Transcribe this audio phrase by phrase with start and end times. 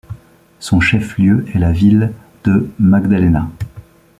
[0.59, 2.11] Son chef-lieu est la ville
[2.43, 3.47] de Magdalena.